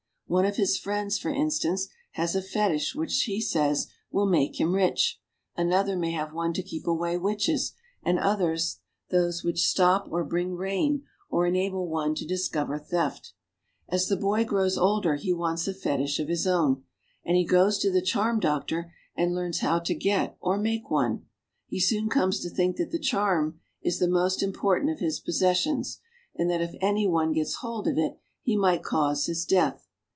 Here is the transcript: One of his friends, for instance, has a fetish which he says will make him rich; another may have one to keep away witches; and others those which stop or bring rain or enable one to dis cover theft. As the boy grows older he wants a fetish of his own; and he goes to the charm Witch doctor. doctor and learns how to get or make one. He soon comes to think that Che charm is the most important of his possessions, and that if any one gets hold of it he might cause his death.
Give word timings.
One 0.27 0.45
of 0.45 0.55
his 0.55 0.77
friends, 0.79 1.17
for 1.19 1.27
instance, 1.29 1.89
has 2.11 2.37
a 2.37 2.41
fetish 2.41 2.95
which 2.95 3.23
he 3.23 3.41
says 3.41 3.87
will 4.13 4.25
make 4.27 4.61
him 4.61 4.73
rich; 4.73 5.19
another 5.57 5.97
may 5.97 6.11
have 6.11 6.31
one 6.31 6.53
to 6.53 6.63
keep 6.63 6.87
away 6.87 7.17
witches; 7.17 7.73
and 8.01 8.17
others 8.17 8.79
those 9.09 9.43
which 9.43 9.59
stop 9.61 10.07
or 10.09 10.23
bring 10.23 10.55
rain 10.55 11.03
or 11.29 11.45
enable 11.45 11.85
one 11.85 12.15
to 12.15 12.25
dis 12.25 12.47
cover 12.47 12.79
theft. 12.79 13.33
As 13.89 14.07
the 14.07 14.15
boy 14.15 14.45
grows 14.45 14.77
older 14.77 15.15
he 15.15 15.33
wants 15.33 15.67
a 15.67 15.73
fetish 15.73 16.17
of 16.21 16.29
his 16.29 16.47
own; 16.47 16.85
and 17.25 17.35
he 17.35 17.43
goes 17.45 17.77
to 17.79 17.91
the 17.91 18.01
charm 18.01 18.37
Witch 18.37 18.43
doctor. 18.43 18.81
doctor 18.83 18.95
and 19.17 19.35
learns 19.35 19.59
how 19.59 19.79
to 19.79 19.93
get 19.93 20.37
or 20.39 20.57
make 20.57 20.89
one. 20.89 21.25
He 21.67 21.81
soon 21.81 22.07
comes 22.07 22.39
to 22.39 22.49
think 22.49 22.77
that 22.77 22.89
Che 22.93 22.99
charm 22.99 23.59
is 23.81 23.99
the 23.99 24.07
most 24.07 24.41
important 24.41 24.91
of 24.91 24.99
his 24.99 25.19
possessions, 25.19 25.99
and 26.33 26.49
that 26.49 26.61
if 26.61 26.73
any 26.79 27.05
one 27.05 27.33
gets 27.33 27.55
hold 27.55 27.85
of 27.85 27.97
it 27.97 28.17
he 28.41 28.55
might 28.55 28.81
cause 28.81 29.25
his 29.25 29.43
death. 29.43 29.89